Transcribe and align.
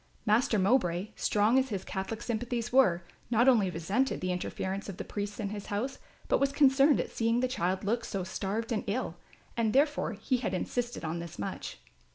Master 0.25 0.57
Mowbray, 0.57 1.09
strong 1.15 1.59
as 1.59 1.69
his 1.69 1.85
Catholic 1.85 2.23
sympathies 2.23 2.73
were, 2.73 3.03
not 3.29 3.47
only 3.47 3.69
resented 3.69 4.19
the 4.19 4.31
interference 4.31 4.89
of 4.89 4.97
the 4.97 5.03
priests 5.03 5.39
in 5.39 5.49
his 5.49 5.67
house, 5.67 5.99
but 6.27 6.39
was 6.39 6.51
concerned 6.51 6.99
at 6.99 7.11
seeing 7.11 7.39
the 7.39 7.47
child 7.47 7.83
look 7.83 8.03
so 8.03 8.23
starved 8.23 8.71
and 8.71 8.83
ill, 8.87 9.17
and 9.55 9.73
therefore 9.73 10.13
he 10.13 10.37
had 10.37 10.55
insisted 10.55 11.05
on 11.05 11.19
this 11.19 11.37
much. 11.37 11.77